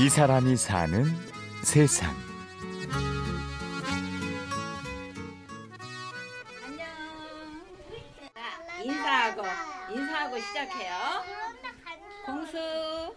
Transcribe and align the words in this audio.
이 0.00 0.08
사람이 0.08 0.56
사는 0.56 1.04
세상. 1.62 2.16
안녕. 6.64 6.86
자, 8.32 8.82
인사하고 8.82 9.42
인사하고 9.92 10.40
시작해요. 10.40 10.94
공수 12.24 13.14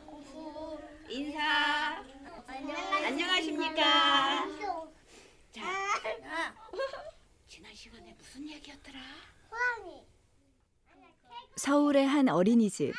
인사. 1.08 2.04
안녕하십니까? 3.06 4.46
자, 5.54 5.62
지난 7.48 7.74
시간에 7.74 8.14
무슨 8.18 8.50
얘기였더라? 8.50 9.00
서울의 11.56 12.06
한 12.06 12.28
어린이집 12.28 12.94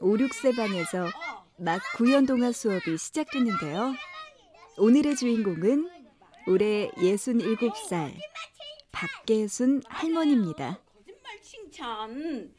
5, 0.00 0.14
6세 0.14 0.56
반에서 0.56 1.10
막 1.62 1.78
구연동화 1.94 2.52
수업이 2.52 2.96
시작됐는데요. 2.96 3.92
오늘의 4.78 5.14
주인공은 5.14 5.90
올해 6.48 6.88
67살 6.92 8.14
박계순 8.90 9.82
할머니입니다. 9.86 10.78
거짓말 10.96 11.42
칭찬. 11.42 12.50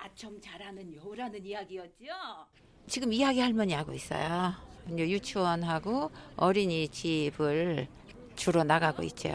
아좀 0.00 0.40
잘하는 0.40 0.94
여우라는 0.94 1.44
이야기였죠? 1.44 2.04
지금 2.86 3.12
이야기 3.12 3.40
할머니 3.40 3.72
하고 3.72 3.92
있어요. 3.92 4.52
유치원하고 4.88 6.12
어린이집을 6.36 7.88
주로 8.36 8.62
나가고 8.62 9.02
있죠. 9.02 9.32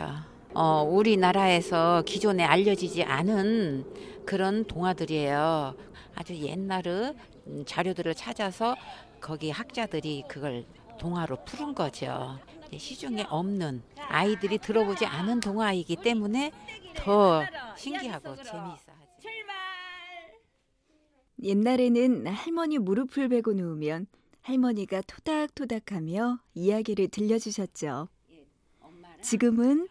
어, 0.54 0.84
우리나라에서 0.84 2.04
기존에 2.06 2.46
알려지지 2.46 3.04
않은 3.04 4.24
그런 4.26 4.64
동화들이에요. 4.64 5.76
아주 6.16 6.36
옛날의 6.36 7.16
음, 7.48 7.64
자료들을 7.66 8.14
찾아서 8.16 8.76
거기 9.20 9.52
학자들이 9.52 10.24
그걸 10.28 10.66
동화로 11.00 11.44
푸른 11.46 11.74
거죠. 11.74 12.40
시중에 12.76 13.24
없는 13.30 13.82
아이들이 14.08 14.58
들어보지 14.58 15.06
않은 15.06 15.40
동화이기 15.40 15.98
때문에 15.98 16.52
더 16.96 17.44
신기하고 17.78 18.36
재미있어 18.36 18.92
하지. 18.92 19.28
옛날에는 21.42 22.28
할머니 22.28 22.78
무릎을 22.78 23.30
베고 23.30 23.54
누우면 23.54 24.08
할머니가 24.42 25.02
토닥토닥하며 25.02 26.40
이야기를 26.54 27.08
들려주셨죠. 27.10 28.10
지금은 29.22 29.88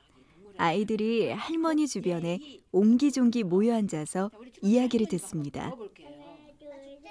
아이들이 0.57 1.31
할머니 1.31 1.87
주변에 1.87 2.41
옹기종기 2.73 3.45
모여 3.45 3.75
앉아서 3.77 4.31
이야기를 4.61 5.07
듣습니다. 5.07 5.75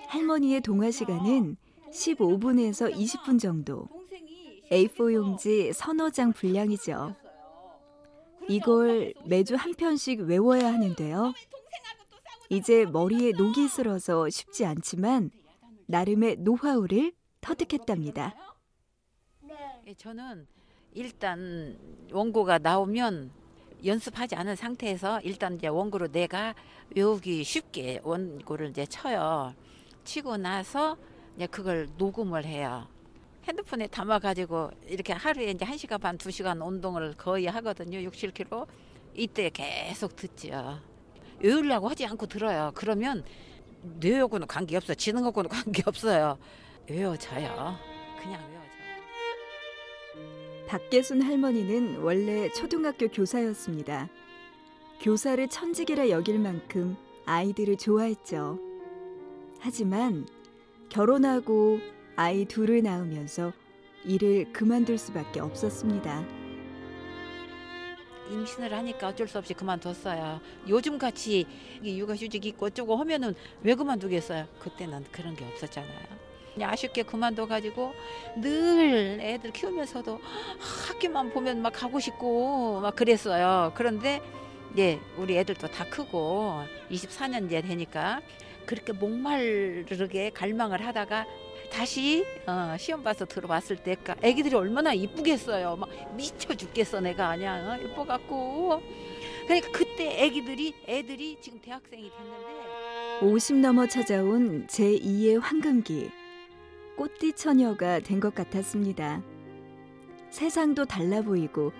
할머니의 0.07 0.61
동화 0.61 0.91
시간은 0.91 1.57
15분에서 1.91 2.93
20분 2.93 3.39
정도. 3.39 3.87
A4 4.71 5.13
용지 5.13 5.71
서너 5.73 6.09
장 6.09 6.33
분량이죠. 6.33 7.15
이걸 8.49 9.13
매주 9.25 9.55
한 9.55 9.73
편씩 9.73 10.21
외워야 10.21 10.73
하는데요. 10.73 11.33
이제 12.49 12.85
머리에 12.85 13.31
녹이 13.31 13.67
슬어서 13.67 14.29
쉽지 14.29 14.65
않지만 14.65 15.31
나름의 15.87 16.37
노하우를 16.39 17.13
터득했답니다. 17.41 18.35
예, 19.87 19.93
저는 19.93 20.47
일단 20.93 21.77
원고가 22.11 22.57
나오면 22.57 23.31
연습하지 23.85 24.35
않은 24.35 24.55
상태에서 24.55 25.21
일단 25.21 25.55
이제 25.55 25.67
원고로 25.67 26.07
내가 26.07 26.55
외우기 26.95 27.43
쉽게 27.43 28.01
원고를 28.03 28.69
이제 28.69 28.85
쳐요. 28.85 29.53
치고 30.03 30.37
나서 30.37 30.97
이제 31.37 31.45
그걸 31.47 31.87
녹음을 31.97 32.45
해요. 32.45 32.87
핸드폰에 33.47 33.87
담아 33.87 34.19
가지고 34.19 34.71
이렇게 34.87 35.13
하루에 35.13 35.51
이제 35.51 35.63
1시간 35.65 36.01
반, 36.01 36.17
2시간 36.17 36.65
운동을 36.65 37.13
거의 37.15 37.45
하거든요. 37.45 37.99
6, 38.01 38.11
7km. 38.11 38.67
이때 39.13 39.49
계속 39.51 40.15
듣죠. 40.15 40.79
외우려고 41.39 41.87
하지 41.87 42.05
않고 42.05 42.25
들어요. 42.25 42.71
그러면 42.75 43.23
뇌하고는 43.99 44.47
관계없어. 44.47 44.95
지능하고는 44.95 45.49
관계없어요. 45.49 46.37
외워져요. 46.89 47.77
그냥 48.19 48.41
외워져요. 48.49 48.67
박계순 50.67 51.21
할머니는 51.21 52.01
원래 52.01 52.49
초등학교 52.51 53.07
교사였습니다. 53.07 54.09
교사를 54.99 55.47
천직이라 55.47 56.09
여길 56.09 56.39
만큼 56.39 56.97
아이들을 57.25 57.77
좋아했죠. 57.77 58.59
하지만 59.59 60.27
결혼하고 60.89 61.79
아이 62.15 62.45
둘을 62.45 62.81
낳으면서 62.83 63.53
일을 64.05 64.51
그만둘 64.53 64.97
수밖에 64.97 65.39
없었습니다. 65.39 66.25
임신을 68.29 68.73
하니까 68.73 69.07
어쩔 69.07 69.27
수 69.27 69.37
없이 69.37 69.53
그만뒀어요. 69.53 70.41
요즘 70.67 70.97
같이 70.97 71.45
육아휴직 71.83 72.45
있고 72.45 72.67
어쩌고 72.67 72.95
하면은 72.97 73.35
왜 73.63 73.75
그만두겠어요? 73.75 74.47
그때는 74.59 75.05
그런 75.11 75.35
게 75.35 75.45
없었잖아요. 75.45 76.27
그냥 76.53 76.71
아쉽게 76.71 77.03
그만둬가지고 77.03 77.93
늘 78.41 79.19
애들 79.21 79.51
키우면서도 79.51 80.19
학교만 80.89 81.31
보면 81.31 81.61
막 81.61 81.71
가고 81.71 81.99
싶고 81.99 82.81
막 82.81 82.95
그랬어요. 82.95 83.71
그런데 83.75 84.21
예, 84.77 84.99
우리 85.17 85.37
애들도 85.37 85.67
다 85.67 85.85
크고 85.85 86.63
24년 86.91 87.45
이제 87.45 87.61
되니까 87.61 88.21
그렇게 88.67 88.93
목마르게 88.93 90.29
갈망을 90.31 90.85
하다가 90.85 91.25
다시 91.71 92.23
어, 92.45 92.75
시험 92.77 93.03
봐서 93.03 93.25
들어봤을 93.25 93.77
때 93.77 93.95
애기들이 94.21 94.55
얼마나 94.55 94.93
이쁘겠어요. 94.93 95.75
막 95.77 95.89
미쳐 96.15 96.53
죽겠어 96.53 96.99
내가 97.01 97.29
아니야 97.29 97.55
어, 97.55 97.79
예뻐 97.81 98.03
갖고. 98.05 98.81
그러니까 99.45 99.71
그때 99.71 100.23
애기들이 100.23 100.73
애들이 100.87 101.37
지금 101.41 101.59
대학생이 101.61 102.11
됐는데 102.11 103.25
50 103.25 103.57
넘어 103.57 103.87
찾아온 103.87 104.67
제2의 104.67 105.39
황금기. 105.41 106.11
꽃띠 106.97 107.33
처녀가 107.33 107.99
된 107.99 108.19
것 108.19 108.35
같았습니다. 108.35 109.21
세상도 110.29 110.85
달라 110.85 111.21
보이고 111.21 111.71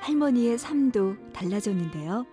할머니의 0.00 0.58
삶도 0.58 1.32
달라졌는데요. 1.32 2.26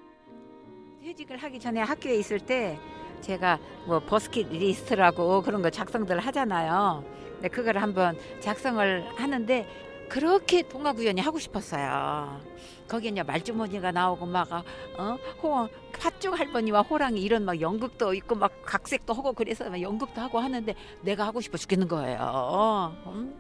퇴직을 1.03 1.37
하기 1.37 1.59
전에 1.59 1.81
학교에 1.81 2.15
있을 2.15 2.39
때 2.39 2.77
제가 3.21 3.59
뭐 3.85 3.99
버스킷 3.99 4.49
리스트라고 4.49 5.41
그런 5.41 5.61
거 5.61 5.69
작성들 5.69 6.19
하잖아요. 6.19 7.03
근데 7.35 7.47
그걸 7.49 7.77
한번 7.77 8.17
작성을 8.41 9.05
하는데 9.15 9.67
그렇게 10.09 10.63
동화 10.67 10.91
구연이 10.93 11.21
하고 11.21 11.37
싶었어요. 11.39 12.41
거기에 12.87 13.11
이제 13.11 13.21
말주머니가 13.21 13.91
나오고 13.91 14.25
막 14.25 14.51
어, 14.51 15.17
호 15.43 15.69
팥죽 15.99 16.37
할머니와 16.39 16.81
호랑이 16.81 17.21
이런 17.21 17.45
막 17.45 17.61
연극도 17.61 18.15
있고 18.15 18.33
막 18.35 18.51
각색도 18.65 19.13
하고 19.13 19.33
그래서 19.33 19.69
막 19.69 19.79
연극도 19.79 20.19
하고 20.21 20.39
하는데 20.39 20.73
내가 21.01 21.27
하고 21.27 21.39
싶어 21.41 21.57
죽겠는 21.57 21.87
거예요. 21.87 22.95
음? 23.05 23.35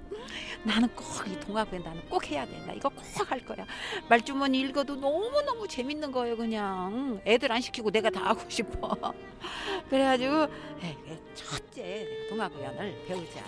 나는 0.63 0.87
꼭 0.95 1.05
이 1.27 1.39
동화 1.39 1.63
구연 1.65 1.83
나는 1.83 2.01
꼭 2.07 2.29
해야 2.29 2.45
된다. 2.45 2.73
이거 2.73 2.89
꼭 2.89 3.03
할 3.31 3.43
거야. 3.45 3.65
말주머니 4.07 4.59
읽어도 4.61 4.95
너무 4.95 5.41
너무 5.41 5.67
재밌는 5.67 6.11
거예요. 6.11 6.37
그냥 6.37 7.19
애들 7.25 7.51
안 7.51 7.61
시키고 7.61 7.89
내가 7.91 8.09
다 8.11 8.25
하고 8.29 8.41
싶어. 8.47 8.95
그래가지고 9.89 10.47
에이, 10.83 11.17
첫째 11.33 12.07
내가 12.27 12.27
동화 12.29 12.47
구연을 12.47 13.05
배우자. 13.07 13.41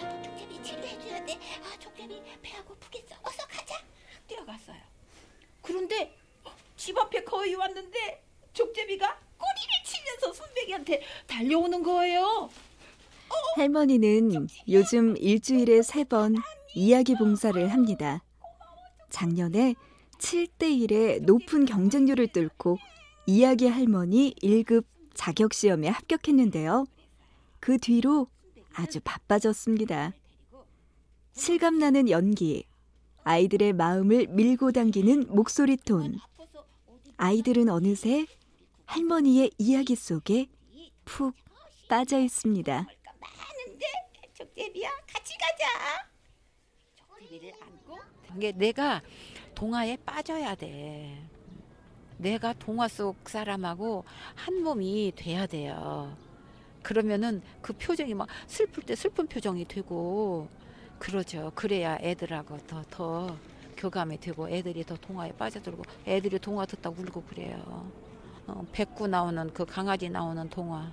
그런데 5.62 6.16
집 6.76 6.98
앞에 6.98 7.24
거의 7.24 7.56
왔는데 7.56 8.24
족제비가 8.54 9.20
꼬리를 9.38 9.70
치면서 9.86 10.34
순백이한테 10.34 11.02
달려오는 11.28 11.84
거예요. 11.84 12.50
할머니는 13.56 14.48
요즘 14.70 15.16
일주일에 15.18 15.82
세 15.82 16.04
번 16.04 16.36
이야기 16.76 17.16
봉사를 17.16 17.68
합니다. 17.72 18.24
작년에 19.10 19.76
7대1의 20.20 21.24
높은 21.24 21.66
경쟁률을 21.66 22.28
뚫고 22.28 22.78
이야기 23.28 23.68
할머니 23.68 24.34
1급 24.42 24.86
자격 25.14 25.54
시험에 25.54 25.90
합격했는데요. 25.90 26.86
그 27.60 27.78
뒤로 27.78 28.28
아주 28.74 29.00
바빠졌습니다. 29.04 30.14
실감나는 31.34 32.10
연기, 32.10 32.66
아이들의 33.24 33.74
마음을 33.74 34.28
밀고 34.28 34.72
당기는 34.72 35.28
목소리 35.30 35.78
톤. 35.78 36.18
아이들은 37.18 37.70
어느새 37.70 38.26
할머니의 38.86 39.52
이야기 39.58 39.96
속에 39.96 40.48
푹 41.06 41.36
빠져 41.88 42.20
있습니다. 42.20 42.74
많은데 42.74 43.86
족제비야 44.34 44.90
같이 45.08 45.34
가자. 45.38 46.10
족제비를 46.96 47.54
안고 47.62 48.00
이게 48.36 48.52
내가 48.54 49.02
동화에 49.54 49.98
빠져야 49.98 50.56
돼. 50.56 51.22
내가 52.18 52.54
동화 52.54 52.88
속 52.88 53.30
사람하고 53.30 54.04
한 54.36 54.64
몸이 54.64 55.14
돼야 55.16 55.46
돼요. 55.46 56.18
그러면은 56.82 57.44
그 57.62 57.74
표정이 57.74 58.16
막 58.16 58.28
슬플 58.48 58.84
때 58.84 58.96
슬픈 58.96 59.28
표정이 59.28 59.66
되고 59.66 60.48
그러죠. 61.06 61.52
그래야 61.56 61.98
애들하고 62.00 62.58
더, 62.68 62.84
더 62.92 63.36
교감이 63.76 64.20
되고 64.20 64.48
애들이 64.48 64.84
더 64.84 64.96
동화에 64.96 65.32
빠져들고 65.32 65.82
애들이 66.06 66.38
동화 66.38 66.66
듣다 66.68 66.92
울고 66.92 67.24
그래요. 67.24 67.90
어, 68.46 68.64
백구 68.72 69.08
나오는 69.08 69.52
그 69.52 69.66
강아지 69.66 70.10
나오는 70.10 70.48
동화. 70.50 70.92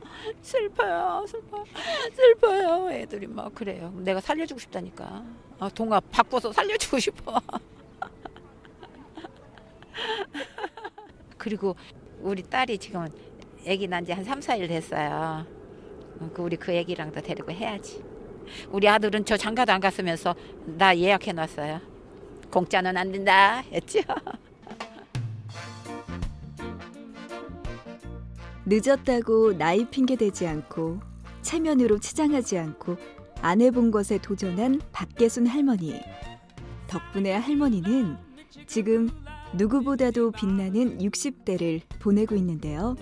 슬퍼요, 0.42 1.24
슬퍼, 1.28 1.64
슬퍼요. 2.14 2.90
애들이 2.90 3.28
막 3.28 3.54
그래요. 3.54 3.92
내가 3.96 4.20
살려주고 4.20 4.58
싶다니까. 4.58 5.24
어, 5.60 5.68
동화 5.70 6.00
바꿔서 6.00 6.52
살려주고 6.52 6.98
싶어. 6.98 7.40
그리고 11.38 11.76
우리 12.20 12.42
딸이 12.42 12.78
지금 12.78 13.06
아기 13.68 13.86
난 13.86 14.04
지 14.04 14.12
한 14.12 14.24
3, 14.24 14.40
4일 14.40 14.66
됐어요. 14.68 15.46
어, 16.20 16.30
그 16.34 16.42
우리 16.42 16.56
그 16.56 16.72
애기랑도 16.72 17.20
데리고 17.20 17.52
해야지. 17.52 18.02
우리 18.70 18.88
아들은 18.88 19.24
저 19.24 19.36
장가도 19.36 19.72
안 19.72 19.80
갔으면서 19.80 20.34
나 20.64 20.96
예약해 20.96 21.32
놨어요. 21.32 21.80
공짜는 22.50 22.96
안 22.96 23.10
된다 23.12 23.58
했죠. 23.72 24.00
늦었다고 28.66 29.58
나이 29.58 29.84
핑계 29.84 30.16
대지 30.16 30.46
않고 30.46 31.00
체면으로 31.42 31.98
치장하지 31.98 32.58
않고 32.58 32.96
안 33.42 33.60
해본 33.60 33.90
것에 33.90 34.18
도전한 34.18 34.80
박계순 34.92 35.46
할머니. 35.46 36.00
덕분에 36.86 37.32
할머니는 37.32 38.16
지금 38.66 39.10
누구보다도 39.54 40.30
빛나는 40.30 40.98
60대를 40.98 41.82
보내고 41.98 42.34
있는데요. 42.36 42.96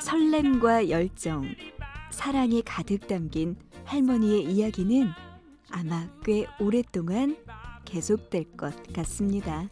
설렘과 0.00 0.90
열정, 0.90 1.44
사랑이 2.10 2.62
가득 2.62 3.06
담긴 3.08 3.56
할머니의 3.84 4.44
이야기는 4.44 5.10
아마 5.70 6.06
꽤 6.24 6.46
오랫동안 6.60 7.36
계속될 7.84 8.56
것 8.56 8.74
같습니다. 8.92 9.68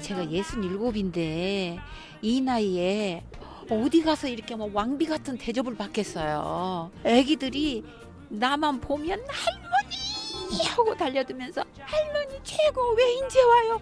제가 0.00 0.24
67인데 0.26 1.78
이 2.22 2.40
나이에 2.40 3.24
어디 3.70 4.02
가서 4.02 4.28
이렇게 4.28 4.54
뭐 4.54 4.70
왕비 4.72 5.06
같은 5.06 5.36
대접을 5.36 5.74
받겠어요. 5.76 6.90
애기들이 7.04 7.84
나만 8.28 8.80
보면 8.80 9.20
할머니 9.28 10.64
하고 10.68 10.94
달려들면서 10.94 11.64
할머니 11.80 12.38
최고 12.44 12.94
왜 12.94 13.12
인제 13.14 13.42
와요? 13.42 13.80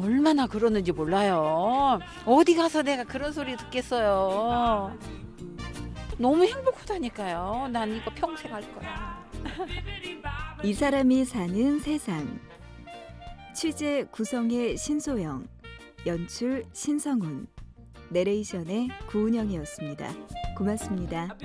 얼마나 0.00 0.46
그러는지 0.46 0.92
몰라요. 0.92 1.98
어디 2.26 2.54
가서 2.54 2.82
내가 2.82 3.04
그런 3.04 3.32
소리 3.32 3.56
듣겠어요. 3.56 4.96
너무 6.18 6.44
행복하다니까요. 6.46 7.68
난 7.72 7.94
이거 7.94 8.10
평생 8.14 8.52
할 8.54 8.62
거야. 8.74 9.24
이 10.64 10.72
사람이 10.72 11.24
사는 11.24 11.78
세상. 11.78 12.40
취재 13.54 14.04
구성의 14.10 14.76
신소영, 14.76 15.46
연출 16.06 16.64
신성훈, 16.72 17.46
내레이션의 18.10 18.88
구은영이었습니다. 19.08 20.08
고맙습니다. 20.56 21.36